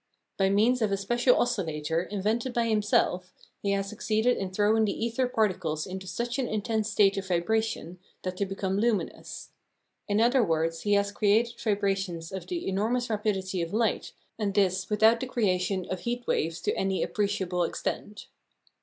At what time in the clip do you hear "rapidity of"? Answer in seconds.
13.11-13.75